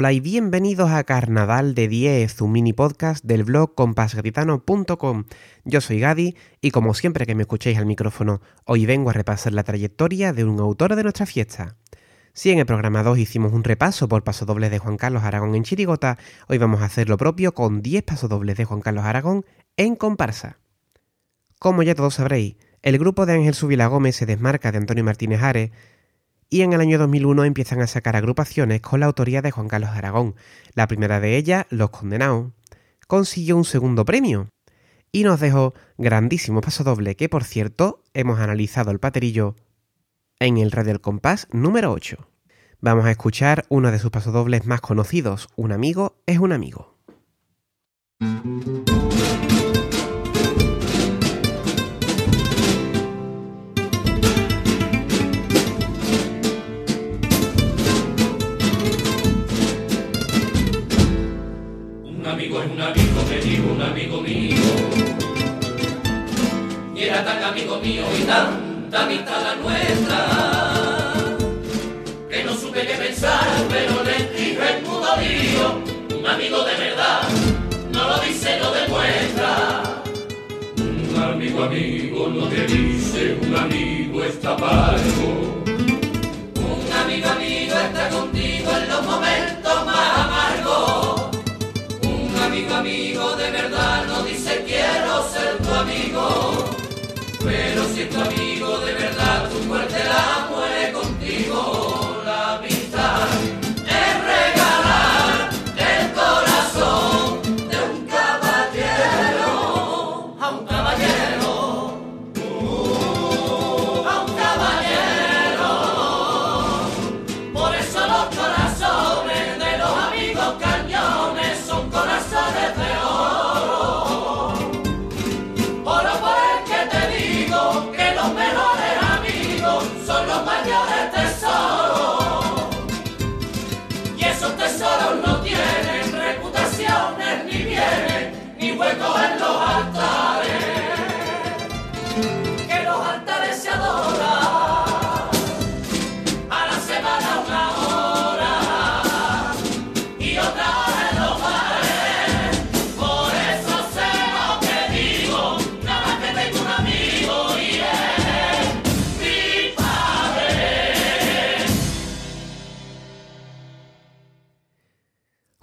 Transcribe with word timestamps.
Hola 0.00 0.12
y 0.12 0.20
bienvenidos 0.20 0.92
a 0.92 1.02
Carnaval 1.02 1.74
de 1.74 1.88
10, 1.88 2.42
un 2.42 2.52
mini 2.52 2.72
podcast 2.72 3.24
del 3.24 3.42
blog 3.42 3.74
compasgritano.com. 3.74 5.24
Yo 5.64 5.80
soy 5.80 5.98
Gadi 5.98 6.36
y 6.60 6.70
como 6.70 6.94
siempre 6.94 7.26
que 7.26 7.34
me 7.34 7.42
escuchéis 7.42 7.78
al 7.78 7.86
micrófono, 7.86 8.40
hoy 8.64 8.86
vengo 8.86 9.10
a 9.10 9.12
repasar 9.12 9.54
la 9.54 9.64
trayectoria 9.64 10.32
de 10.32 10.44
un 10.44 10.60
autor 10.60 10.94
de 10.94 11.02
nuestra 11.02 11.26
fiesta. 11.26 11.74
Si 12.32 12.52
en 12.52 12.60
el 12.60 12.66
programa 12.66 13.02
2 13.02 13.18
hicimos 13.18 13.52
un 13.52 13.64
repaso 13.64 14.06
por 14.06 14.22
pasodobles 14.22 14.70
de 14.70 14.78
Juan 14.78 14.98
Carlos 14.98 15.24
Aragón 15.24 15.56
en 15.56 15.64
Chirigota, 15.64 16.16
hoy 16.46 16.58
vamos 16.58 16.80
a 16.80 16.84
hacer 16.84 17.08
lo 17.08 17.16
propio 17.16 17.52
con 17.52 17.82
10 17.82 18.04
pasodobles 18.04 18.56
de 18.56 18.66
Juan 18.66 18.82
Carlos 18.82 19.04
Aragón 19.04 19.44
en 19.76 19.96
comparsa. 19.96 20.60
Como 21.58 21.82
ya 21.82 21.96
todos 21.96 22.14
sabréis, 22.14 22.54
el 22.82 22.98
grupo 22.98 23.26
de 23.26 23.32
Ángel 23.32 23.54
Subila 23.54 23.88
Gómez 23.88 24.14
se 24.14 24.26
desmarca 24.26 24.70
de 24.70 24.78
Antonio 24.78 25.02
Martínez 25.02 25.42
Ares 25.42 25.72
y 26.50 26.62
en 26.62 26.72
el 26.72 26.80
año 26.80 26.98
2001 26.98 27.44
empiezan 27.44 27.80
a 27.80 27.86
sacar 27.86 28.16
agrupaciones 28.16 28.80
con 28.80 29.00
la 29.00 29.06
autoría 29.06 29.42
de 29.42 29.50
Juan 29.50 29.68
Carlos 29.68 29.90
Aragón. 29.90 30.34
La 30.74 30.86
primera 30.86 31.20
de 31.20 31.36
ellas, 31.36 31.66
Los 31.70 31.90
Condenados, 31.90 32.52
consiguió 33.06 33.56
un 33.56 33.64
segundo 33.64 34.04
premio 34.04 34.48
y 35.12 35.24
nos 35.24 35.40
dejó 35.40 35.74
grandísimo 35.96 36.60
paso 36.60 36.84
doble 36.84 37.16
que 37.16 37.28
por 37.28 37.44
cierto 37.44 38.02
hemos 38.14 38.38
analizado 38.40 38.90
el 38.90 39.00
paterillo 39.00 39.56
en 40.38 40.58
el 40.58 40.70
Radio 40.70 40.92
del 40.92 41.00
Compás 41.00 41.48
número 41.50 41.92
8. 41.92 42.16
Vamos 42.80 43.06
a 43.06 43.10
escuchar 43.10 43.64
uno 43.68 43.90
de 43.90 43.98
sus 43.98 44.10
pasodobles 44.10 44.66
más 44.66 44.80
conocidos, 44.80 45.48
Un 45.56 45.72
amigo 45.72 46.16
es 46.26 46.38
un 46.38 46.52
amigo. 46.52 46.96
Tan 67.28 67.44
amigo 67.44 67.78
mío 67.78 68.04
y 68.18 68.22
tanta 68.22 69.02
amistad 69.02 69.42
la 69.42 69.54
nuestra, 69.56 70.18
que 72.30 72.42
no 72.42 72.54
supe 72.54 72.86
qué 72.86 72.94
pensar, 72.94 73.46
pero 73.68 74.02
le 74.02 74.16
dije 74.34 74.76
el 74.76 74.82
mudo 74.82 75.10
lío. 75.20 76.18
Un 76.18 76.26
amigo 76.26 76.64
de 76.64 76.74
verdad, 76.84 77.20
no 77.92 78.08
lo 78.08 78.18
dice, 78.20 78.58
lo 78.58 78.72
demuestra. 78.72 79.82
Un 80.78 81.22
amigo, 81.22 81.64
amigo, 81.64 82.28
no 82.28 82.48
te 82.48 82.66
dice, 82.66 83.38
un 83.42 83.54
amigo 83.54 84.24
está 84.24 84.56
pago. 84.56 85.28
Un 86.56 86.92
amigo, 87.02 87.28
amigo 87.28 87.74
está 87.76 88.08
contigo 88.08 88.70
en 88.72 88.88
los 88.88 89.04
momentos 89.04 89.84
más 89.84 90.27
Music 97.98 98.12
Club 98.12 98.47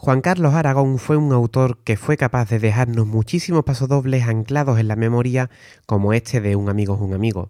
Juan 0.06 0.22
Carlos 0.22 0.54
Aragón 0.54 1.00
fue 1.00 1.18
un 1.18 1.34
autor 1.34 1.80
que 1.84 1.98
fue 1.98 2.16
capaz 2.16 2.48
de 2.48 2.60
dejarnos 2.60 3.08
muchísimos 3.08 3.64
pasodobles 3.64 4.28
anclados 4.28 4.78
en 4.78 4.88
la 4.88 4.96
memoria 4.96 5.50
como 5.88 6.14
este 6.14 6.42
de 6.42 6.56
Un 6.56 6.70
amigo 6.70 6.94
es 6.94 7.02
un 7.02 7.16
amigo. 7.16 7.50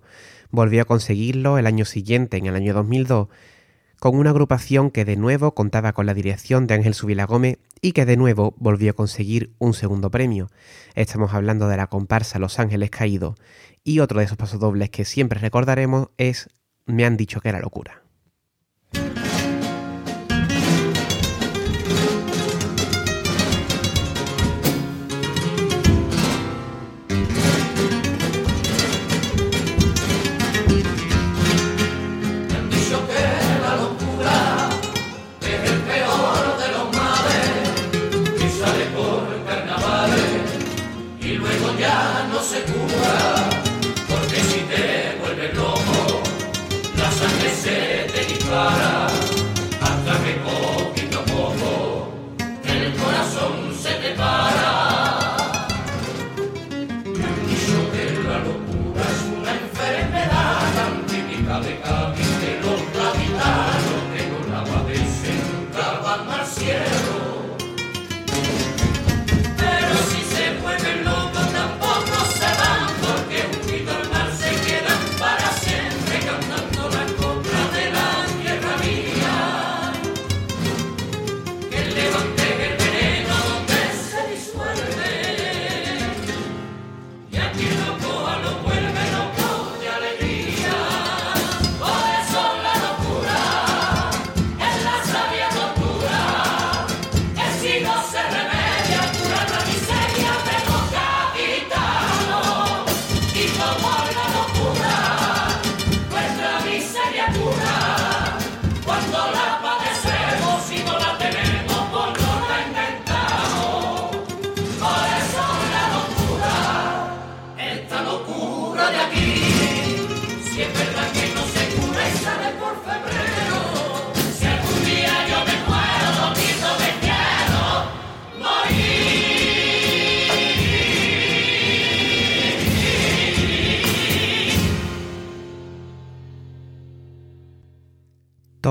Volvió 0.51 0.83
a 0.83 0.85
conseguirlo 0.85 1.57
el 1.57 1.67
año 1.67 1.83
siguiente, 1.83 2.37
en 2.37 2.45
el 2.45 2.55
año 2.55 2.73
2002, 2.73 3.27
con 3.99 4.17
una 4.17 4.29
agrupación 4.29 4.89
que 4.89 5.03
de 5.03 5.17
nuevo 5.17 5.53
contaba 5.53 5.91
con 5.91 6.05
la 6.05 6.13
dirección 6.13 6.65
de 6.65 6.75
Ángel 6.75 6.93
Subila 6.93 7.25
Gómez 7.25 7.57
y 7.81 7.91
que 7.91 8.05
de 8.05 8.15
nuevo 8.15 8.55
volvió 8.57 8.91
a 8.91 8.95
conseguir 8.95 9.51
un 9.59 9.73
segundo 9.73 10.09
premio. 10.09 10.49
Estamos 10.93 11.33
hablando 11.33 11.67
de 11.67 11.75
la 11.75 11.87
comparsa 11.87 12.39
Los 12.39 12.57
Ángeles 12.57 12.89
Caídos 12.89 13.35
y 13.83 13.99
otro 13.99 14.19
de 14.19 14.27
esos 14.27 14.37
pasodobles 14.37 14.89
que 14.89 15.03
siempre 15.03 15.41
recordaremos 15.41 16.07
es 16.17 16.47
Me 16.85 17.03
han 17.03 17.17
dicho 17.17 17.41
que 17.41 17.49
era 17.49 17.59
locura. 17.59 18.04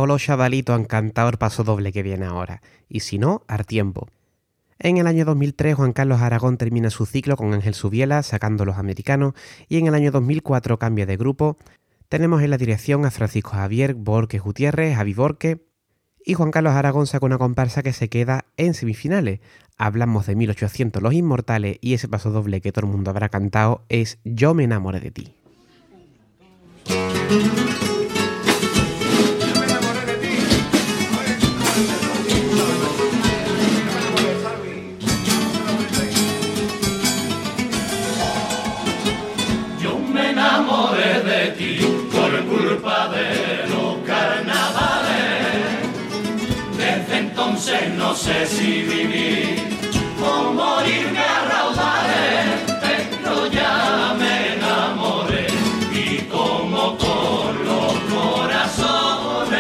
O 0.02 0.06
los 0.06 0.23
chavalitos 0.23 0.75
han 0.75 0.85
cantado 0.85 1.29
el 1.29 1.38
paso 1.38 1.64
doble 1.64 1.93
que 1.93 2.02
viene 2.02 2.26
ahora, 2.26 2.62
y 2.88 3.00
si 3.00 3.19
no, 3.19 3.43
al 3.49 3.67
tiempo. 3.67 4.08
En 4.79 4.96
el 4.99 5.06
año 5.06 5.25
2003 5.25 5.76
Juan 5.76 5.93
Carlos 5.93 6.20
Aragón 6.20 6.56
termina 6.56 6.91
su 6.91 7.06
ciclo 7.06 7.37
con 7.37 7.55
Ángel 7.55 7.75
Subiela 7.75 8.23
sacando 8.23 8.64
los 8.64 8.76
americanos 8.76 9.35
y 9.69 9.79
en 9.79 9.87
el 9.87 9.94
año 9.94 10.11
2004 10.11 10.79
cambia 10.79 11.06
de 11.06 11.17
grupo. 11.17 11.56
Tenemos 12.08 12.43
en 12.43 12.50
la 12.50 12.58
dirección 12.58 13.06
a 13.06 13.11
Francisco 13.11 13.50
Javier 13.50 13.94
Borque 13.94 14.38
Gutiérrez, 14.38 14.96
Javi 14.96 15.14
Borque 15.14 15.64
y 16.25 16.35
Juan 16.35 16.50
Carlos 16.50 16.73
Aragón 16.75 17.06
saca 17.06 17.26
una 17.26 17.38
comparsa 17.38 17.82
que 17.82 17.93
se 17.93 18.08
queda 18.08 18.47
en 18.56 18.75
semifinales. 18.75 19.40
Hablamos 19.76 20.26
de 20.26 20.35
1800 20.35 21.02
Los 21.02 21.14
Inmortales 21.14 21.79
y 21.81 21.94
ese 21.94 22.08
paso 22.08 22.31
doble 22.31 22.61
que 22.61 22.73
todo 22.73 22.87
el 22.87 22.93
mundo 22.93 23.11
habrá 23.11 23.29
cantado 23.29 23.85
es 23.88 24.19
Yo 24.25 24.55
me 24.55 24.64
enamoré 24.64 25.00
de 25.00 25.11
ti. 25.11 25.35
No 48.04 48.14
sé 48.14 48.46
si 48.46 48.82
vivir 48.82 49.78
o 50.30 50.52
morirme 50.52 51.24
a 51.36 51.38
raudales, 51.52 52.46
pero 52.84 53.46
ya 53.46 54.14
me 54.20 54.34
enamoré 54.56 55.46
y 56.06 56.18
como 56.34 56.98
con 56.98 57.50
los 57.70 57.94
corazones 58.14 59.58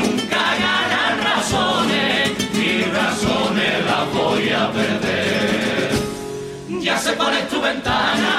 nunca 0.00 0.42
ganan 0.66 1.14
razones 1.30 2.22
y 2.68 2.68
razones 3.00 3.72
las 3.88 4.04
voy 4.18 4.44
a 4.50 4.64
perder. 4.72 5.90
Ya 6.80 6.98
se 6.98 7.12
pone 7.12 7.38
tu 7.42 7.60
ventana, 7.60 8.32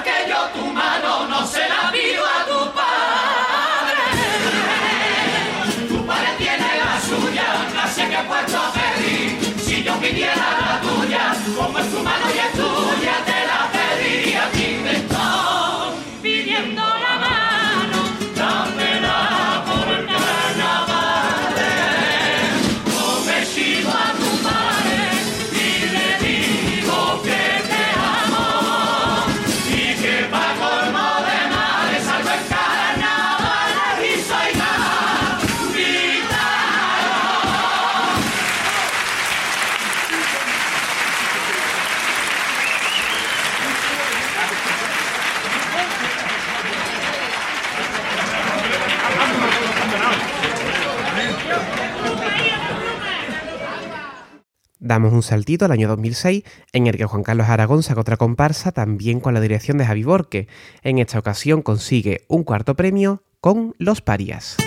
que 0.00 0.30
yo 0.30 0.40
tu 0.54 0.66
mano 0.72 1.26
no 1.28 1.46
se 1.46 1.68
la 1.68 1.90
pido 1.92 2.24
a 2.24 2.44
tu 2.46 2.72
padre. 2.72 3.11
Damos 54.92 55.14
un 55.14 55.22
saltito 55.22 55.64
al 55.64 55.72
año 55.72 55.88
2006, 55.88 56.44
en 56.74 56.86
el 56.86 56.98
que 56.98 57.06
Juan 57.06 57.22
Carlos 57.22 57.48
Aragón 57.48 57.82
saca 57.82 58.02
otra 58.02 58.18
comparsa 58.18 58.72
también 58.72 59.20
con 59.20 59.32
la 59.32 59.40
dirección 59.40 59.78
de 59.78 59.86
Javi 59.86 60.02
Borque. 60.02 60.48
En 60.82 60.98
esta 60.98 61.18
ocasión 61.18 61.62
consigue 61.62 62.26
un 62.28 62.44
cuarto 62.44 62.76
premio 62.76 63.22
con 63.40 63.74
Los 63.78 64.02
Parias. 64.02 64.58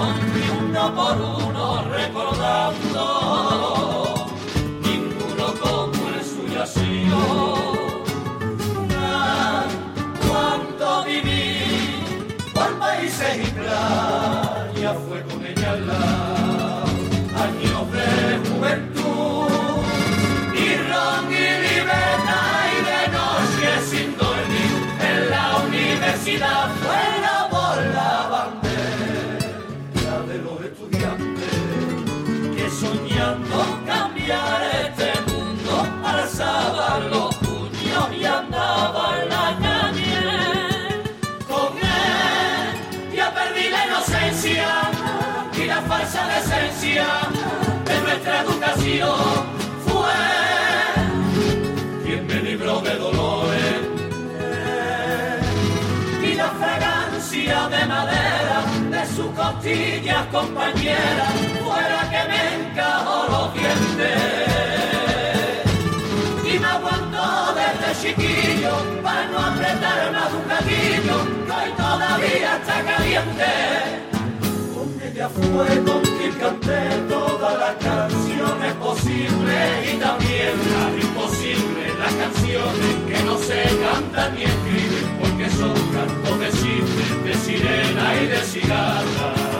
Uno 0.00 0.94
por 0.94 1.16
uno 1.20 1.59
de 46.80 48.00
nuestra 48.00 48.40
educación 48.40 49.14
fue 49.86 50.12
quien 52.04 52.26
me 52.26 52.36
libró 52.36 52.80
de 52.80 52.94
dolores. 52.96 53.74
Y 56.22 56.34
la 56.36 56.48
fragancia 56.48 57.68
de 57.68 57.86
madera 57.86 58.64
de 58.90 59.06
sus 59.14 59.26
costillas 59.32 60.26
compañeras 60.28 61.34
fue 61.62 61.82
la 61.82 62.08
que 62.08 62.28
me 62.30 62.70
encajó 62.70 63.26
los 63.28 63.54
dientes. 63.54 64.16
Y 66.50 66.58
me 66.58 66.66
aguantó 66.66 67.54
desde 67.56 68.08
chiquillo 68.08 69.02
para 69.02 69.26
no 69.26 69.38
apretar 69.38 70.12
más 70.12 70.32
un 70.32 70.48
gatillo 70.48 71.16
que 71.46 71.52
hoy 71.52 71.72
todavía 71.76 72.56
está 72.56 72.82
caliente 72.82 74.09
ella 75.20 75.28
fue 75.28 75.84
con 75.84 76.00
canté 76.40 76.88
todas 77.06 77.58
las 77.58 77.74
canciones 77.76 78.72
posibles 78.76 79.92
y 79.92 79.98
también 79.98 80.54
las 80.72 81.04
imposibles, 81.04 81.98
las 81.98 82.14
canciones 82.14 82.96
que 83.06 83.22
no 83.24 83.36
se 83.36 83.62
cantan 83.84 84.34
ni 84.34 84.44
escriben 84.44 85.18
porque 85.20 85.50
son 85.50 85.74
cantos 85.92 86.40
de 86.40 86.50
cisne, 86.52 87.22
de 87.24 87.34
sirena 87.34 88.22
y 88.22 88.26
de 88.28 88.38
cigarra. 88.38 89.59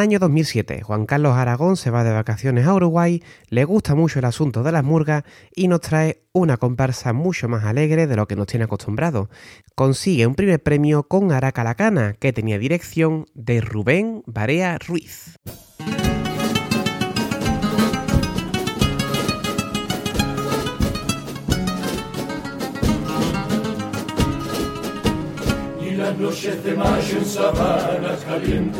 Año 0.00 0.18
2007, 0.18 0.82
Juan 0.82 1.06
Carlos 1.06 1.36
Aragón 1.36 1.76
se 1.76 1.90
va 1.90 2.04
de 2.04 2.12
vacaciones 2.12 2.66
a 2.66 2.74
Uruguay, 2.74 3.22
le 3.48 3.64
gusta 3.64 3.94
mucho 3.94 4.18
el 4.18 4.24
asunto 4.24 4.62
de 4.62 4.72
las 4.72 4.84
murgas 4.84 5.24
y 5.54 5.68
nos 5.68 5.80
trae 5.80 6.22
una 6.32 6.56
comparsa 6.56 7.12
mucho 7.12 7.48
más 7.48 7.64
alegre 7.64 8.06
de 8.06 8.16
lo 8.16 8.26
que 8.26 8.36
nos 8.36 8.46
tiene 8.46 8.64
acostumbrado. 8.64 9.28
Consigue 9.74 10.26
un 10.26 10.34
primer 10.34 10.62
premio 10.62 11.04
con 11.04 11.32
Aracalacana, 11.32 12.14
que 12.14 12.32
tenía 12.32 12.58
dirección 12.58 13.26
de 13.34 13.60
Rubén 13.60 14.22
Barea 14.26 14.78
Ruiz. 14.78 15.36
las 25.96 26.18
noches 26.18 26.62
de 26.62 26.74
mayo 26.74 27.18
en 27.18 27.24
sabana 27.24 28.16
caliente, 28.26 28.78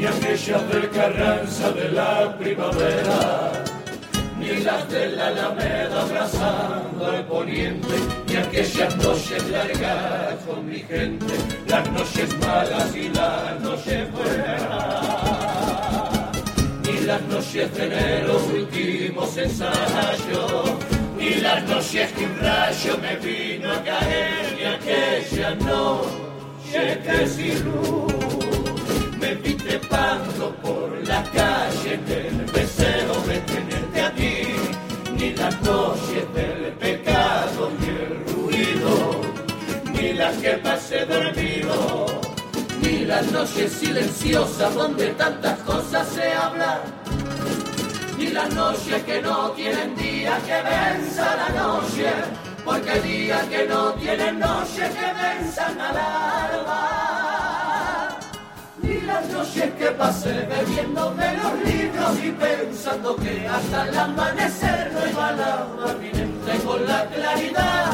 ni 0.00 0.06
aquellas 0.06 0.72
de 0.72 0.88
Carranza 0.88 1.72
de 1.72 1.90
la 1.90 2.34
primavera, 2.38 3.52
ni 4.38 4.60
las 4.64 4.88
de 4.88 5.08
la 5.10 5.26
Alameda 5.26 6.00
abrazando 6.00 7.06
al 7.06 7.26
poniente, 7.26 7.96
ni 8.26 8.36
aquellas 8.36 8.96
noches 8.96 9.50
largas 9.50 10.36
con 10.46 10.66
mi 10.66 10.78
gente, 10.78 11.34
las 11.68 11.90
noches 11.90 12.38
malas 12.38 12.96
y 12.96 13.10
las 13.10 13.60
noches 13.60 14.10
buenas, 14.12 15.02
ni 16.82 17.00
las 17.00 17.22
noches 17.22 17.74
de 17.74 17.84
enero 17.84 18.40
últimos 18.54 19.36
ensayos 19.36 20.70
y 21.18 21.34
las 21.40 21.62
noches 21.64 22.10
que 22.12 22.24
un 22.24 22.38
rayo 22.38 22.98
me 23.02 23.16
vino 23.16 23.70
a 23.70 23.84
caer 23.84 24.58
y 24.58 24.64
aquella 24.64 25.54
noche 25.56 27.00
que 27.04 27.26
sin 27.26 27.64
luz 27.66 28.39
trepando 29.70 30.52
por 30.56 30.90
la 31.06 31.22
calle 31.22 31.96
del 31.98 32.44
deseo 32.46 33.14
de 33.28 33.38
tenerte 33.52 34.00
a 34.00 34.10
ti 34.14 34.38
ni 35.16 35.30
las 35.34 35.62
noches 35.62 36.24
del 36.34 36.72
pecado 36.72 37.70
ni 37.78 37.88
el 37.88 38.14
ruido 38.32 39.20
ni 39.92 40.12
las 40.14 40.36
que 40.38 40.50
pasé 40.66 41.06
dormido 41.06 42.06
ni 42.82 43.04
las 43.04 43.30
noches 43.30 43.72
silenciosas 43.72 44.74
donde 44.74 45.06
tantas 45.10 45.56
cosas 45.60 46.08
se 46.08 46.32
hablan 46.32 46.80
y 48.18 48.26
las 48.26 48.52
noches 48.52 49.04
que 49.04 49.22
no 49.22 49.52
tienen 49.52 49.94
día 49.94 50.36
que 50.46 50.58
venza 50.70 51.36
la 51.36 51.48
noche, 51.62 52.10
porque 52.64 53.00
días 53.00 53.44
que 53.44 53.66
no 53.66 53.94
tienen 53.94 54.38
noche 54.38 54.82
que 54.96 55.08
venzan 55.22 55.80
al 55.80 55.96
alba. 55.96 56.89
Ni 59.50 59.56
noches 59.56 59.74
que 59.78 59.90
pasé 59.92 60.46
bebiéndome 60.46 61.36
los 61.38 61.54
libros 61.64 62.24
y 62.24 62.30
pensando 62.30 63.16
que 63.16 63.48
hasta 63.48 63.88
el 63.88 63.98
amanecer 63.98 64.92
no 64.92 65.10
iba 65.10 65.28
a 65.28 65.32
la 65.32 65.66
mente 65.98 66.64
con 66.64 66.86
la 66.86 67.06
claridad. 67.06 67.86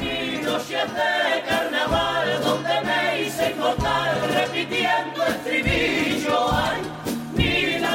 ni 0.00 0.40
noches 0.40 0.88
de 0.98 1.42
carnaval 1.48 2.42
donde 2.44 2.80
me 2.82 3.22
hice 3.22 3.52
cortar 3.58 4.18
repitiendo 4.32 5.24
el 5.24 5.32
estribillo. 5.34 6.48
Ay, 6.52 6.82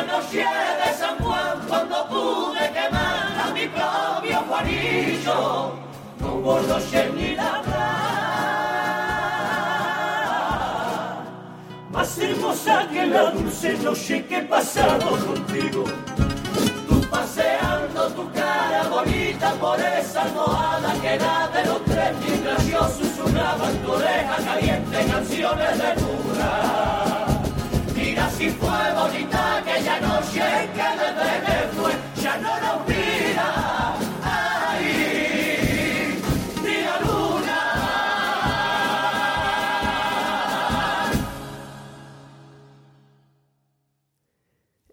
noche 0.08 0.38
de 0.40 0.94
San 1.00 1.18
Juan 1.20 1.60
cuando 1.70 2.08
pude 2.10 2.70
quemar 2.74 3.40
a 3.46 3.52
mi 3.54 3.68
propio 3.68 4.38
Juanillo. 4.50 5.72
No 6.20 6.34
hubo 6.34 6.60
noche 6.62 7.10
ni 7.16 7.36
la 7.36 7.62
más 12.02 12.18
hermosa 12.18 12.88
que 12.92 13.06
la 13.06 13.30
dulce 13.30 13.74
noche 13.78 14.26
que 14.26 14.38
he 14.38 14.42
pasado 14.42 15.12
contigo. 15.28 15.84
Tú 16.88 17.00
paseando 17.12 18.08
tu 18.18 18.24
cara 18.32 18.88
bonita 18.90 19.52
por 19.62 19.80
esa 19.80 20.24
almohada 20.24 20.94
que 21.00 21.14
era 21.14 21.48
de 21.56 21.64
los 21.70 21.86
tres 21.86 22.12
mientras 22.26 22.66
yo 22.66 22.82
susurraba 22.98 23.70
en 23.70 23.78
tu 23.84 23.92
oreja 23.92 24.36
caliente 24.48 24.98
canciones 25.12 25.74
de 25.82 25.90
dura 26.02 26.52
Mira 27.96 28.30
si 28.32 28.50
fue 28.50 28.82
bonita 29.00 29.58
aquella 29.58 30.00
noche 30.00 30.44
que 30.76 30.88
desde 31.02 31.58
fue, 31.76 31.94
ya 32.24 32.38
no 32.38 32.52
nos 32.66 32.91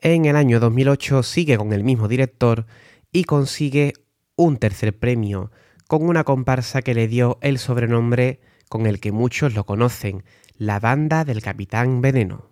En 0.01 0.27
el 0.27 0.37
año 0.37 0.61
2008 0.61 1.25
sigue 1.25 1.57
con 1.57 1.73
el 1.73 1.83
mismo 1.83 2.07
director 2.07 2.67
y 3.11 3.25
consigue 3.25 3.95
un 4.37 4.57
tercer 4.57 4.97
premio 4.97 5.51
con 5.89 6.05
una 6.05 6.23
comparsa 6.23 6.83
que 6.83 6.95
le 6.95 7.09
dio 7.09 7.39
el 7.41 7.59
sobrenombre 7.59 8.41
con 8.69 8.87
el 8.87 9.01
que 9.01 9.11
muchos 9.11 9.55
lo 9.55 9.65
conocen, 9.65 10.23
la 10.57 10.79
banda 10.79 11.25
del 11.25 11.43
Capitán 11.43 12.01
Veneno. 12.01 12.49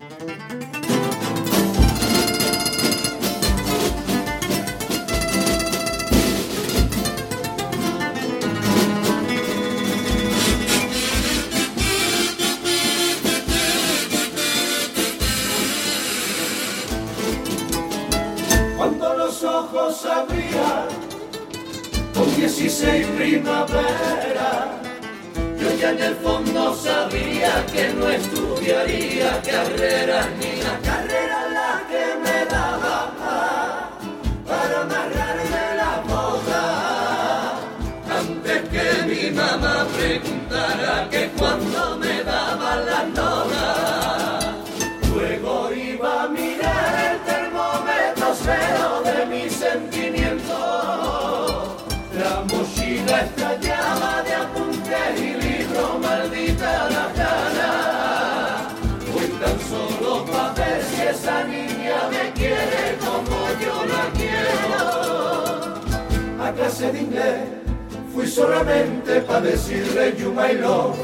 Fui 68.13 68.27
solamente 68.27 69.21
para 69.23 69.41
decirle 69.41 70.15
you 70.19 70.33
my 70.33 70.53
love. 70.53 70.97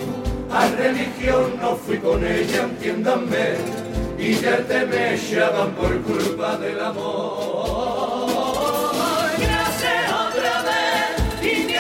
A 0.51 0.67
religión 0.69 1.59
no 1.61 1.77
fui 1.77 1.99
con 1.99 2.23
ella, 2.25 2.65
entiéndanme. 2.65 3.57
Y 4.19 4.35
ya 4.35 4.59
te 4.59 4.87
me 4.87 5.15
echaban 5.15 5.75
por 5.75 6.01
culpa 6.03 6.57
del 6.59 6.81
amor. 6.81 8.13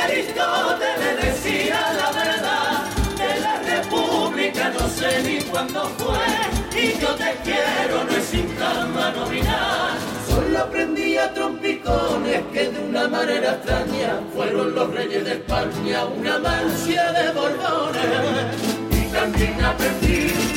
Aristóteles 0.02 1.22
decía 1.22 1.80
la 1.96 2.10
verdad 2.10 2.90
de 3.16 3.40
la 3.40 3.54
república, 3.76 4.70
no 4.70 4.88
sé 4.88 5.22
ni 5.22 5.40
cuándo 5.44 5.84
fue, 5.96 6.82
y 6.82 6.98
yo 6.98 7.14
te 7.14 7.36
quiero, 7.44 8.04
no 8.04 8.10
es 8.10 8.24
sin 8.24 8.48
calma 8.56 9.12
nominal. 9.12 10.21
Solo 10.32 10.58
aprendí 10.60 11.18
a 11.18 11.32
trompicones 11.34 12.42
que 12.54 12.70
de 12.70 12.80
una 12.88 13.06
manera 13.06 13.52
extraña 13.52 14.20
fueron 14.34 14.74
los 14.74 14.94
reyes 14.94 15.24
de 15.24 15.32
España, 15.32 16.06
una 16.06 16.38
mancia 16.38 17.12
de 17.12 17.32
borbones. 17.32 18.56
Y 18.90 19.12
también 19.12 19.62
aprendí 19.62 20.51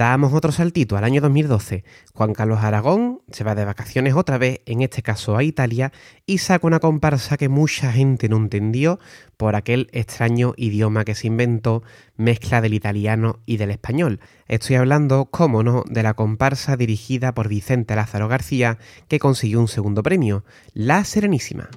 Damos 0.00 0.32
otro 0.32 0.50
saltito 0.50 0.96
al 0.96 1.04
año 1.04 1.20
2012. 1.20 1.84
Juan 2.14 2.32
Carlos 2.32 2.60
Aragón 2.60 3.20
se 3.30 3.44
va 3.44 3.54
de 3.54 3.66
vacaciones 3.66 4.14
otra 4.14 4.38
vez, 4.38 4.62
en 4.64 4.80
este 4.80 5.02
caso 5.02 5.36
a 5.36 5.42
Italia, 5.42 5.92
y 6.24 6.38
saca 6.38 6.66
una 6.66 6.80
comparsa 6.80 7.36
que 7.36 7.50
mucha 7.50 7.92
gente 7.92 8.30
no 8.30 8.38
entendió 8.38 8.98
por 9.36 9.56
aquel 9.56 9.90
extraño 9.92 10.54
idioma 10.56 11.04
que 11.04 11.14
se 11.14 11.26
inventó, 11.26 11.82
mezcla 12.16 12.62
del 12.62 12.72
italiano 12.72 13.40
y 13.44 13.58
del 13.58 13.72
español. 13.72 14.20
Estoy 14.48 14.76
hablando, 14.76 15.26
cómo 15.26 15.62
no, 15.62 15.84
de 15.86 16.02
la 16.02 16.14
comparsa 16.14 16.78
dirigida 16.78 17.34
por 17.34 17.48
Vicente 17.48 17.94
Lázaro 17.94 18.26
García, 18.26 18.78
que 19.06 19.18
consiguió 19.18 19.60
un 19.60 19.68
segundo 19.68 20.02
premio, 20.02 20.46
La 20.72 21.04
Serenísima. 21.04 21.68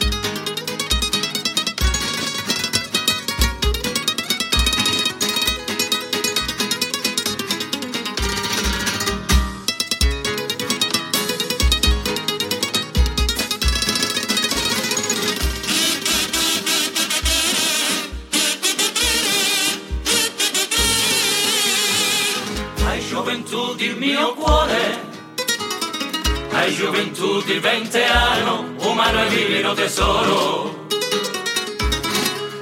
Gioventù 27.44 27.46
di 27.46 27.60
vente 27.60 28.06
anno, 28.06 28.74
umano 28.80 29.26
e 29.26 29.30
divino 29.30 29.74
tesoro. 29.74 30.88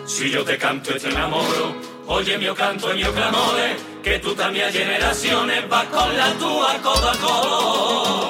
Si 0.05 0.27
io 0.27 0.43
te 0.43 0.57
canto 0.57 0.91
e 0.91 0.99
te 0.99 1.07
enamoro, 1.07 1.75
oye 2.05 2.37
mio 2.37 2.53
canto 2.53 2.89
e 2.91 2.95
mio 2.95 3.11
clamore, 3.13 3.77
che 4.01 4.19
tutta 4.19 4.49
mia 4.49 4.69
generazione 4.69 5.65
va 5.67 5.85
con 5.89 6.15
la 6.15 6.31
tua 6.37 6.77
coda 6.81 7.15
colo. 7.19 8.27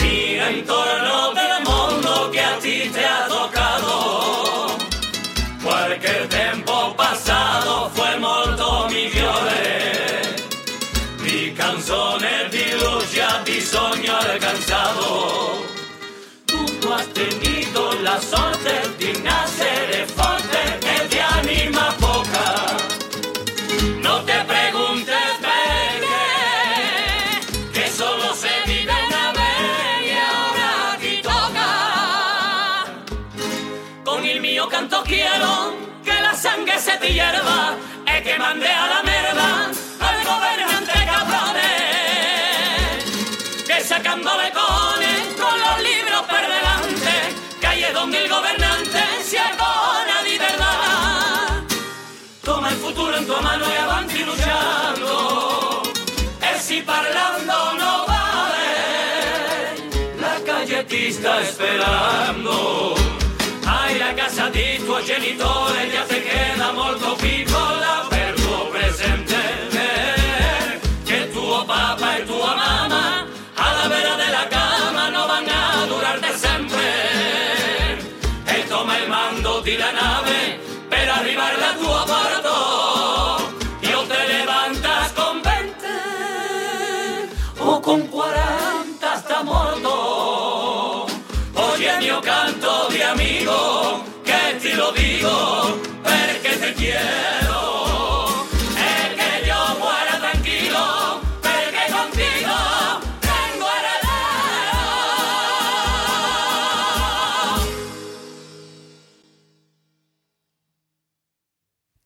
Mira 0.00 0.48
intorno 0.48 1.32
del 1.34 1.62
mondo 1.64 2.28
che 2.30 2.42
a 2.42 2.56
ti 2.56 2.90
te 2.90 3.04
ha 3.04 3.26
toccato. 3.26 4.76
Qualche 5.62 6.26
tempo 6.28 6.94
passato 6.94 7.90
fue 7.92 8.16
molto 8.16 8.86
migliore. 8.88 10.48
Mi 11.18 11.52
canzone 11.52 12.48
di 12.48 12.64
luce 12.78 13.26
di 13.44 13.60
sogno 13.60 14.16
alcanzado. 14.16 15.69
Tenido 17.20 17.92
la 18.00 18.18
suerte 18.18 18.72
de 18.98 19.12
nacer 19.20 20.06
fuerte 20.16 20.58
y 20.80 21.08
de 21.14 21.20
anima 21.20 21.94
poca. 22.00 22.78
No 24.00 24.22
te 24.22 24.42
preguntes 24.52 25.30
por 25.42 26.00
que 27.74 27.90
solo 27.90 28.34
se 28.34 28.48
vive 28.64 28.94
una 29.08 29.32
vez 29.32 30.06
y 30.06 30.10
ahora 30.30 30.96
ti 30.98 31.20
toca. 31.22 32.86
Con 34.02 34.24
el 34.24 34.40
mío 34.40 34.66
canto 34.70 35.02
quiero 35.04 35.74
que 36.02 36.14
la 36.22 36.32
sangre 36.34 36.78
se 36.78 36.96
te 36.96 37.12
hierva 37.12 37.74
y 38.06 38.22
que 38.22 38.38
mande 38.38 38.68
a 38.68 38.86
la 38.86 38.99
ti 61.40 61.46
está 61.46 61.64
esperando 61.64 62.94
Ai 63.64 63.98
la 63.98 64.14
casa 64.14 64.48
di 64.50 64.80
tuo 64.84 65.02
genitore 65.02 65.90
già 65.90 66.02
te 66.04 66.19
amigo, 93.10 94.04
che 94.22 94.58
ti 94.60 94.74
lo 94.74 94.92
dico 94.92 95.80
perché 96.02 96.58
te 96.58 96.72
quiero. 96.74 97.58
Tranquilo, 100.20 101.20
perché 101.40 101.92
contigo 101.92 102.54
tengo. 103.20 103.66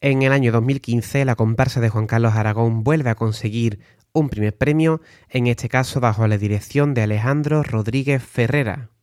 En 0.00 0.22
el 0.22 0.32
año 0.32 0.52
2015, 0.52 1.24
la 1.24 1.34
comparsa 1.34 1.80
de 1.80 1.88
Juan 1.88 2.06
Carlos 2.06 2.34
Aragón 2.34 2.82
vuelve 2.82 3.10
a 3.10 3.14
conseguir 3.14 3.80
un 4.12 4.28
primer 4.28 4.56
premio, 4.56 5.00
en 5.28 5.48
este 5.48 5.68
caso 5.68 6.00
bajo 6.00 6.26
la 6.28 6.38
dirección 6.38 6.94
de 6.94 7.02
Alejandro 7.02 7.62
Rodríguez 7.62 8.22
Ferrera. 8.22 8.93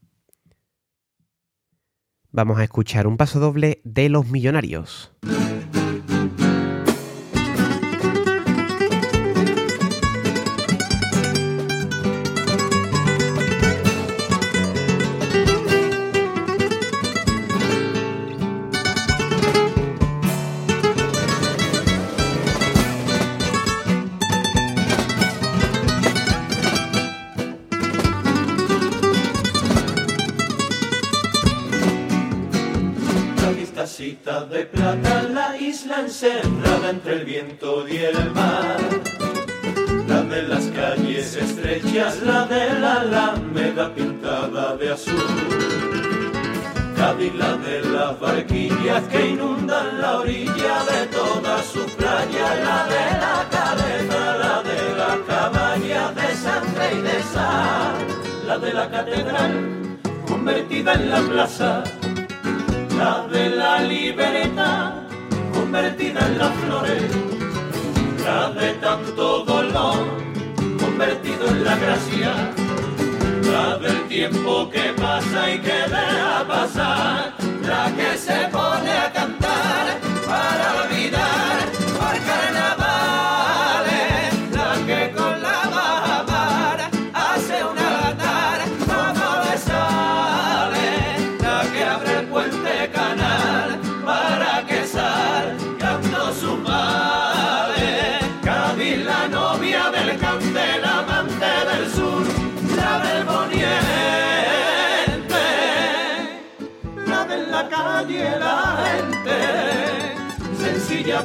Vamos 2.33 2.59
a 2.59 2.63
escuchar 2.63 3.07
un 3.07 3.17
paso 3.17 3.41
doble 3.41 3.81
de 3.83 4.07
Los 4.07 4.27
Millonarios. 4.27 5.11
Viento 37.51 37.85
el 37.87 38.31
mar. 38.31 38.77
La 40.07 40.21
de 40.23 40.43
las 40.43 40.65
calles 40.67 41.35
estrechas, 41.35 42.21
la 42.21 42.45
de 42.45 42.79
la 42.79 43.01
alameda 43.01 43.93
pintada 43.93 44.75
de 44.77 44.91
azul. 44.91 45.15
Cádiz, 46.95 47.33
la 47.35 47.57
de 47.57 47.81
las 47.81 48.19
barquillas 48.19 49.03
que 49.11 49.29
inundan 49.29 50.01
la 50.01 50.19
orilla 50.19 50.83
de 50.91 51.07
toda 51.07 51.63
su 51.63 51.83
playa, 51.97 52.55
la 52.67 52.85
de 52.93 53.05
la 53.23 53.37
cabeza, 53.49 54.37
la 54.37 54.63
de 54.63 54.95
la 54.95 55.17
cabaña 55.27 56.11
de 56.11 56.35
sangre 56.35 56.93
y 56.93 57.01
de 57.01 57.23
sal, 57.33 57.95
la 58.47 58.57
de 58.59 58.73
la 58.73 58.89
catedral 58.89 59.97
convertida 60.27 60.93
en 60.93 61.09
la 61.09 61.19
plaza 61.21 61.83
la 62.97 63.25
de 63.31 63.49
la 63.49 63.81
libertad 63.81 65.01
convertida 65.53 66.27
en 66.27 66.37
las 66.37 66.53
flores, 66.55 67.40
la 68.23 68.49
de 68.51 68.73
tanto 68.75 69.43
dolor 69.43 69.97
convertido 70.79 71.47
en 71.47 71.63
la 71.63 71.75
gracia, 71.75 72.33
la 73.51 73.77
del 73.77 74.07
tiempo 74.07 74.69
que 74.69 74.93
pasa 75.01 75.51
y 75.51 75.59
que 75.59 75.79
deja 75.95 76.45
pasar, 76.47 77.33
la 77.63 77.91
que 77.95 78.17
se 78.17 78.47
pone 78.51 78.91
a 78.91 79.11
cantar 79.11 79.30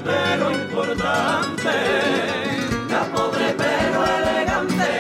pero 0.07 0.53
importante, 0.53 1.75
la 2.89 3.03
pobre 3.13 3.55
pero 3.59 4.05
elegante, 4.19 4.91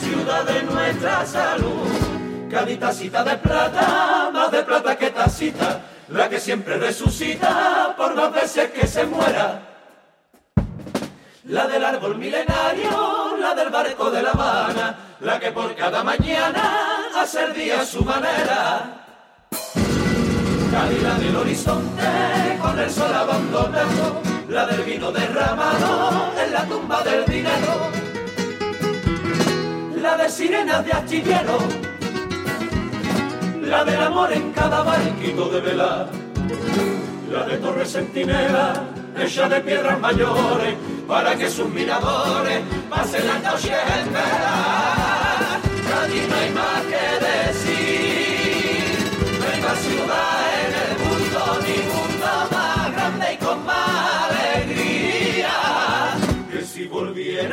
ciudad 0.00 0.44
de 0.44 0.62
nuestra 0.64 1.24
salud. 1.24 1.88
Cádiz 2.50 2.78
tacita 2.78 3.24
de 3.24 3.36
plata, 3.38 4.30
más 4.32 4.50
de 4.50 4.62
plata 4.62 4.96
que 4.96 5.10
tacita, 5.10 5.80
la 6.08 6.28
que 6.28 6.38
siempre 6.38 6.76
resucita 6.76 7.94
por 7.96 8.14
las 8.14 8.32
veces 8.32 8.70
que 8.70 8.86
se 8.86 9.06
muera. 9.06 9.62
La 11.44 11.66
del 11.66 11.84
árbol 11.84 12.16
milenario, 12.16 13.36
la 13.38 13.54
del 13.54 13.70
barco 13.70 14.10
de 14.10 14.22
La 14.22 14.30
Habana, 14.30 14.98
la 15.20 15.40
que 15.40 15.52
por 15.52 15.74
cada 15.74 16.04
mañana 16.04 17.08
hace 17.16 17.44
el 17.44 17.54
día 17.54 17.80
a 17.80 17.84
su 17.84 18.04
manera 18.04 19.03
Cálida 20.74 21.14
del 21.20 21.36
horizonte 21.36 22.58
con 22.60 22.76
el 22.80 22.90
sol 22.90 23.14
abandonado, 23.14 24.20
la 24.48 24.66
del 24.66 24.82
vino 24.82 25.12
derramado 25.12 26.32
en 26.44 26.52
la 26.52 26.64
tumba 26.64 27.00
del 27.04 27.24
dinero, 27.26 27.90
la 30.02 30.16
de 30.16 30.28
sirenas 30.28 30.84
de 30.84 30.92
astillero, 30.92 31.58
la 33.62 33.84
del 33.84 34.02
amor 34.02 34.32
en 34.32 34.50
cada 34.52 34.82
barquito 34.82 35.48
de 35.48 35.60
vela, 35.60 36.08
la 37.30 37.44
de 37.46 37.56
torre 37.58 37.86
centinela 37.86 38.72
hecha 39.16 39.48
de 39.48 39.60
piedras 39.60 40.00
mayores 40.00 40.74
para 41.06 41.36
que 41.36 41.48
sus 41.48 41.68
miradores 41.68 42.62
pasen 42.90 43.24
la 43.28 43.38
noche 43.38 43.74
en 44.00 44.12
vela. 44.12 45.60
Nadie 45.88 46.26
no 46.26 46.60
más 46.60 46.82
que 46.90 47.23
en 57.40 57.50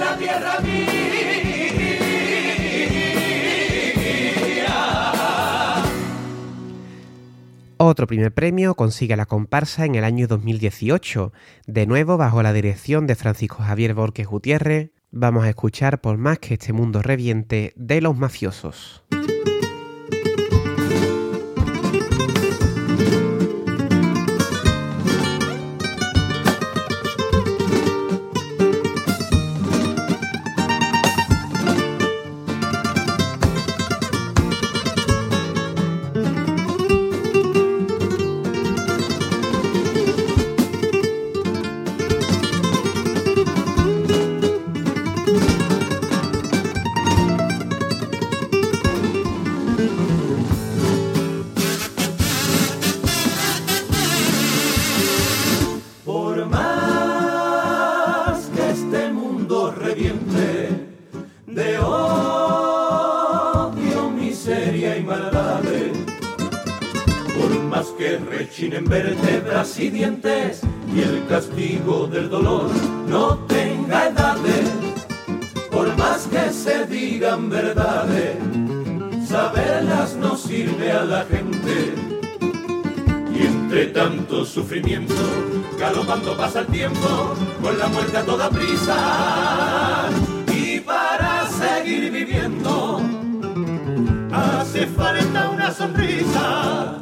la 0.00 0.16
tierra. 0.18 0.58
Otro 7.84 8.06
primer 8.06 8.32
premio 8.32 8.76
consigue 8.76 9.16
la 9.16 9.26
comparsa 9.26 9.84
en 9.84 9.96
el 9.96 10.04
año 10.04 10.28
2018, 10.28 11.32
de 11.66 11.86
nuevo 11.86 12.16
bajo 12.16 12.40
la 12.42 12.52
dirección 12.52 13.08
de 13.08 13.16
Francisco 13.16 13.62
Javier 13.62 13.92
Borges 13.92 14.28
Gutiérrez. 14.28 14.92
Vamos 15.10 15.44
a 15.44 15.48
escuchar 15.48 16.00
por 16.00 16.16
más 16.16 16.38
que 16.38 16.54
este 16.54 16.72
mundo 16.72 17.02
reviente 17.02 17.72
de 17.76 18.00
los 18.00 18.16
mafiosos. 18.16 19.02
Saberlas 79.62 80.16
no 80.16 80.36
sirve 80.36 80.92
a 80.92 81.04
la 81.04 81.24
gente. 81.24 81.94
Y 83.34 83.46
entre 83.46 83.86
tanto 83.86 84.44
sufrimiento, 84.44 85.14
galopando 85.78 86.36
pasa 86.36 86.60
el 86.60 86.66
tiempo, 86.66 87.34
con 87.60 87.78
la 87.78 87.88
muerte 87.88 88.18
a 88.18 88.24
toda 88.24 88.50
prisa. 88.50 90.08
Y 90.52 90.80
para 90.80 91.46
seguir 91.48 92.10
viviendo, 92.10 93.00
hace 94.32 94.86
falta 94.86 95.50
una 95.50 95.70
sonrisa. 95.70 96.98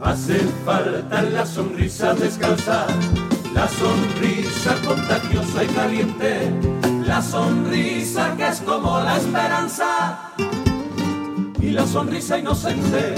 Hace 0.00 0.40
falta 0.64 1.22
la 1.22 1.46
sonrisa 1.46 2.12
descalza, 2.14 2.86
la 3.54 3.68
sonrisa 3.68 4.74
contagiosa 4.84 5.64
y 5.64 5.66
caliente, 5.68 6.52
la 7.06 7.22
sonrisa 7.22 8.34
que 8.36 8.48
es 8.48 8.60
como 8.62 9.00
la 9.00 9.16
esperanza 9.16 10.32
la 11.72 11.86
sonrisa 11.86 12.38
inocente, 12.38 13.14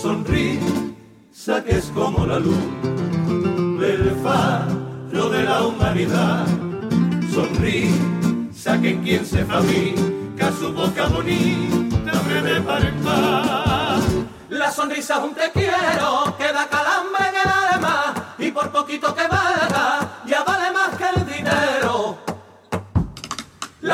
sonrisa 0.00 1.64
que 1.64 1.76
es 1.76 1.86
como 1.94 2.26
la 2.26 2.38
luz 2.38 2.58
del 3.80 4.14
faro 4.22 5.30
de 5.30 5.42
la 5.44 5.66
humanidad, 5.66 6.46
sonrisa 7.32 8.80
que 8.82 9.00
quien 9.00 9.24
se 9.24 9.44
fabrica 9.46 10.52
su 10.58 10.72
boca 10.74 11.06
bonita 11.06 12.12
me 12.28 12.42
depara 12.42 12.88
en 12.88 13.02
paz. 13.02 14.04
La 14.50 14.70
sonrisa 14.70 15.16
es 15.16 15.24
un 15.24 15.34
te 15.34 15.50
quiero 15.50 16.36
que 16.36 16.52
da 16.52 16.68
calambre 16.68 17.28
en 17.30 17.34
el 17.34 17.74
alma 17.74 18.34
y 18.38 18.50
por 18.50 18.70
poquito 18.70 19.14
que 19.14 19.26
valga 19.26 19.43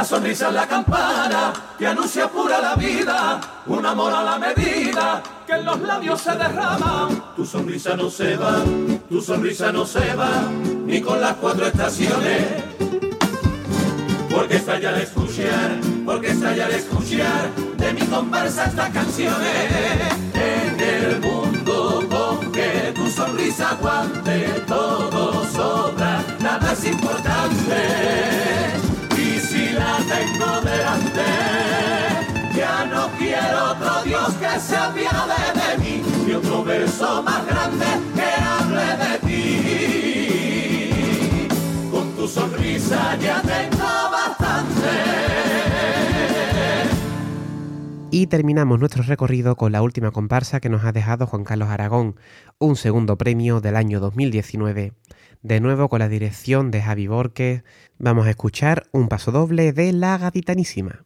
La 0.00 0.06
sonrisa 0.06 0.48
es 0.48 0.54
la 0.54 0.66
campana 0.66 1.52
que 1.78 1.86
anuncia 1.86 2.26
pura 2.26 2.58
la 2.58 2.74
vida, 2.74 3.38
un 3.66 3.84
amor 3.84 4.10
a 4.14 4.22
la 4.22 4.38
medida 4.38 5.22
que 5.46 5.52
en 5.52 5.66
los 5.66 5.78
labios 5.82 6.22
se 6.22 6.30
derrama. 6.30 7.10
Tu 7.36 7.44
sonrisa 7.44 7.96
no 7.96 8.08
se 8.08 8.34
va, 8.34 8.64
tu 9.10 9.20
sonrisa 9.20 9.70
no 9.70 9.84
se 9.84 10.14
va, 10.14 10.44
ni 10.86 11.02
con 11.02 11.20
las 11.20 11.34
cuatro 11.34 11.66
estaciones. 11.66 12.46
Porque 14.34 14.56
estalla 14.56 14.88
al 14.88 15.02
escuchar, 15.02 15.78
porque 16.06 16.30
estalla 16.30 16.64
al 16.64 16.72
escuchar 16.72 17.50
de 17.76 17.92
mi 17.92 18.00
comparsa 18.06 18.64
estas 18.64 18.88
canciones. 18.88 19.70
En 20.32 20.80
el 20.80 21.20
mundo 21.20 22.06
con 22.08 22.50
que 22.52 22.94
tu 22.96 23.06
sonrisa 23.06 23.72
aguante, 23.72 24.64
todo 24.66 25.44
sobra, 25.52 26.24
nada 26.40 26.72
es 26.72 26.86
importante. 26.86 28.69
Tengo 30.10 30.60
delante, 30.62 31.24
ya 32.56 32.84
no 32.86 33.08
quiero 33.16 33.70
otro 33.70 34.02
Dios 34.02 34.34
que 34.40 34.58
se 34.58 34.76
apiade 34.76 35.52
de 35.54 35.78
mí, 35.78 36.02
y 36.26 36.32
otro 36.32 36.64
verso 36.64 37.22
más 37.22 37.46
grande 37.46 37.86
que 38.16 38.28
hable 38.42 38.96
de 39.04 39.18
ti. 39.28 39.48
Con 41.92 42.16
tu 42.16 42.26
sonrisa 42.26 43.16
ya 43.20 43.40
tengo 43.42 44.10
bastante. 44.10 45.59
Y 48.12 48.26
terminamos 48.26 48.80
nuestro 48.80 49.04
recorrido 49.04 49.54
con 49.54 49.70
la 49.70 49.82
última 49.82 50.10
comparsa 50.10 50.58
que 50.58 50.68
nos 50.68 50.84
ha 50.84 50.90
dejado 50.90 51.28
Juan 51.28 51.44
Carlos 51.44 51.68
Aragón, 51.68 52.16
un 52.58 52.74
segundo 52.74 53.16
premio 53.16 53.60
del 53.60 53.76
año 53.76 54.00
2019. 54.00 54.94
De 55.42 55.60
nuevo 55.60 55.88
con 55.88 56.00
la 56.00 56.08
dirección 56.08 56.72
de 56.72 56.82
Javi 56.82 57.06
Borges, 57.06 57.62
vamos 57.98 58.26
a 58.26 58.30
escuchar 58.30 58.88
un 58.90 59.06
paso 59.06 59.30
doble 59.30 59.72
de 59.72 59.92
La 59.92 60.18
Gaditanísima. 60.18 61.04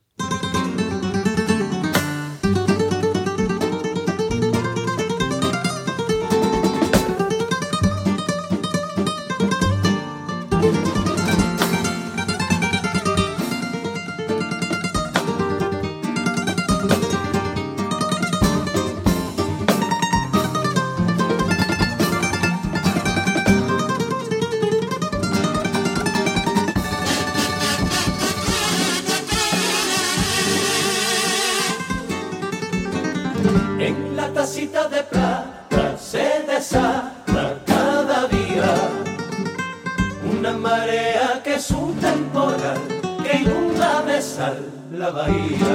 Sal 44.36 44.58
la 44.90 45.10
bahía. 45.10 45.74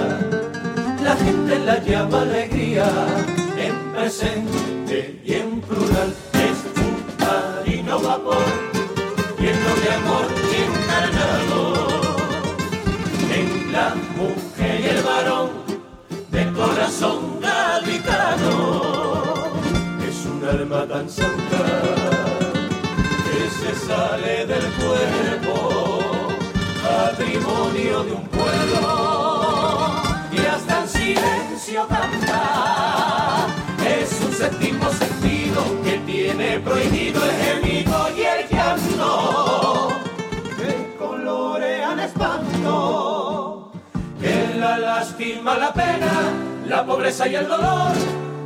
La 1.01 1.15
gente 1.15 1.59
la 1.59 1.77
llama 1.87 2.21
alegría 2.21 2.87
en 3.65 3.75
presente 3.93 5.21
y 5.23 5.33
en 5.33 5.61
plural. 5.61 6.11
Es 6.47 6.57
un 6.85 6.95
marino 7.23 7.99
vapor 7.99 8.47
lleno 9.39 9.71
de 9.81 9.89
amor 9.99 10.25
y 10.51 10.55
encarnado 10.69 11.59
en 13.39 13.47
la 13.71 13.87
mujer 14.19 14.75
y 14.81 14.87
el 14.95 15.01
varón 15.03 15.49
de 16.35 16.43
corazón 16.59 17.19
gaditano. 17.39 18.55
Es 20.09 20.17
un 20.31 20.39
alma 20.55 20.81
tan 20.85 21.09
santa 21.09 21.63
que 23.25 23.39
se 23.59 23.71
sale 23.87 24.35
del 24.51 24.67
cuerpo, 24.79 25.55
patrimonio 26.83 28.03
de 28.03 28.11
un 28.11 28.23
pueblo 28.23 28.38
y 30.31 30.39
hasta 30.45 30.81
en 30.81 30.89
silencio 30.89 31.87
canta. 31.87 33.47
Es 33.85 34.21
un 34.25 34.33
séptimo 34.33 34.89
sentido 34.91 35.63
que 35.83 35.97
tiene 36.05 36.59
prohibido 36.59 37.21
el 37.23 37.31
gemido 37.31 38.09
y 38.15 38.21
el 38.21 38.49
llanto 38.49 39.89
que 40.57 40.95
colorean 40.97 41.99
espanto, 41.99 43.71
que 44.19 44.55
la 44.59 44.77
lástima, 44.77 45.57
la 45.57 45.73
pena, 45.73 46.11
la 46.67 46.85
pobreza 46.85 47.27
y 47.27 47.35
el 47.35 47.47
dolor 47.47 47.91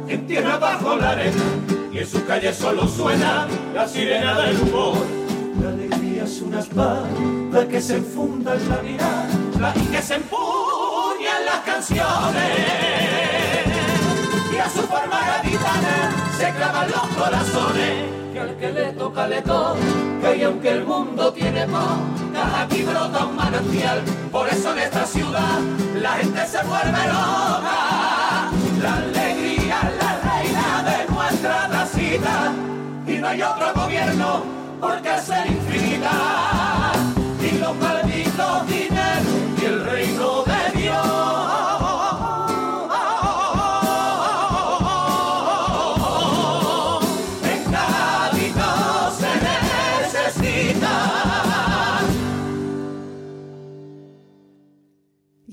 en 0.07 0.27
tierra 0.27 0.57
bajo 0.57 0.95
la 0.95 1.11
arena 1.11 1.43
y 1.91 1.99
en 1.99 2.07
sus 2.07 2.21
calles 2.21 2.55
solo 2.55 2.87
suena 2.87 3.47
la 3.73 3.87
sirena 3.87 4.39
del 4.39 4.59
humor. 4.61 4.97
La 5.61 5.69
alegría 5.69 6.23
es 6.23 6.41
una 6.41 6.59
espada 6.59 7.07
que 7.69 7.81
se 7.81 7.97
enfunda 7.97 8.55
en 8.55 8.69
la 8.69 8.81
mirada 8.81 9.42
y 9.75 9.85
que 9.85 10.01
se 10.01 10.15
empuña 10.15 11.39
en 11.39 11.45
las 11.45 11.59
canciones 11.59 12.03
y 14.51 14.57
a 14.57 14.69
su 14.69 14.81
forma 14.81 15.19
gaditana 15.25 16.11
se 16.37 16.51
clavan 16.51 16.91
los 16.91 17.07
corazones. 17.15 18.23
Que 18.33 18.39
al 18.39 18.57
que 18.57 18.71
le 18.71 18.93
toca 18.93 19.27
le 19.27 19.41
toca 19.41 20.35
y 20.35 20.43
aunque 20.43 20.69
el 20.69 20.83
mundo 20.83 21.31
tiene 21.31 21.65
poca, 21.67 22.61
aquí 22.61 22.83
brota 22.83 23.25
un 23.25 23.35
manantial. 23.37 24.01
Por 24.31 24.49
eso 24.49 24.73
en 24.73 24.79
esta 24.79 25.05
ciudad 25.05 25.59
la 26.01 26.11
gente 26.13 26.45
se 26.45 26.57
vuelve 26.63 27.07
loca. 27.07 28.51
La 28.81 28.95
alegría, 28.95 29.91
la 30.01 30.19
reina 30.29 30.83
de 30.83 31.13
nuestra 31.13 31.69
tacita 31.69 32.51
y 33.07 33.13
no 33.13 33.27
hay 33.27 33.41
otro 33.41 33.73
gobierno 33.73 34.43
porque 34.81 35.17
ser 35.21 35.47
infinita 35.47 36.91
y 37.41 37.57
los 37.59 37.77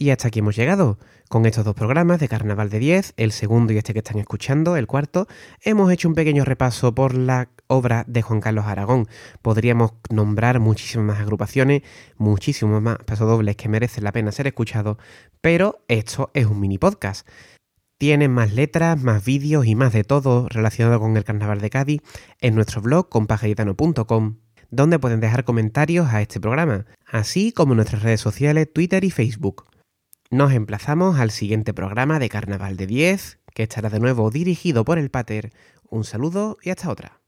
Y 0.00 0.08
hasta 0.08 0.28
aquí 0.28 0.38
hemos 0.38 0.56
llegado. 0.56 0.98
Con 1.28 1.44
estos 1.44 1.62
dos 1.62 1.74
programas 1.74 2.20
de 2.20 2.28
Carnaval 2.28 2.70
de 2.70 2.78
10, 2.78 3.12
el 3.18 3.32
segundo 3.32 3.74
y 3.74 3.76
este 3.76 3.92
que 3.92 3.98
están 3.98 4.18
escuchando, 4.18 4.76
el 4.76 4.86
cuarto, 4.86 5.28
hemos 5.60 5.92
hecho 5.92 6.08
un 6.08 6.14
pequeño 6.14 6.42
repaso 6.46 6.94
por 6.94 7.12
la 7.12 7.50
obra 7.66 8.04
de 8.08 8.22
Juan 8.22 8.40
Carlos 8.40 8.64
Aragón. 8.64 9.08
Podríamos 9.42 9.92
nombrar 10.08 10.58
muchísimas 10.58 11.06
más 11.06 11.20
agrupaciones, 11.20 11.82
muchísimos 12.16 12.80
más 12.80 12.96
pasodobles 13.04 13.56
que 13.56 13.68
merecen 13.68 14.04
la 14.04 14.12
pena 14.12 14.32
ser 14.32 14.46
escuchados, 14.46 14.96
pero 15.42 15.84
esto 15.86 16.30
es 16.32 16.46
un 16.46 16.60
mini 16.60 16.78
podcast. 16.78 17.28
Tienen 17.98 18.32
más 18.32 18.54
letras, 18.54 19.02
más 19.02 19.22
vídeos 19.22 19.66
y 19.66 19.74
más 19.74 19.92
de 19.92 20.04
todo 20.04 20.48
relacionado 20.48 20.98
con 20.98 21.14
el 21.18 21.24
Carnaval 21.24 21.60
de 21.60 21.68
Cádiz 21.68 22.00
en 22.40 22.54
nuestro 22.54 22.80
blog 22.80 23.10
compajaritano.com, 23.10 24.38
donde 24.70 24.98
pueden 24.98 25.20
dejar 25.20 25.44
comentarios 25.44 26.08
a 26.08 26.22
este 26.22 26.40
programa, 26.40 26.86
así 27.04 27.52
como 27.52 27.74
nuestras 27.74 28.02
redes 28.02 28.22
sociales 28.22 28.72
Twitter 28.72 29.04
y 29.04 29.10
Facebook. 29.10 29.69
Nos 30.32 30.52
emplazamos 30.52 31.18
al 31.18 31.32
siguiente 31.32 31.74
programa 31.74 32.20
de 32.20 32.28
Carnaval 32.28 32.76
de 32.76 32.86
10, 32.86 33.40
que 33.52 33.64
estará 33.64 33.90
de 33.90 33.98
nuevo 33.98 34.30
dirigido 34.30 34.84
por 34.84 34.96
el 34.96 35.10
Pater. 35.10 35.52
Un 35.88 36.04
saludo 36.04 36.56
y 36.62 36.70
hasta 36.70 36.88
otra. 36.88 37.19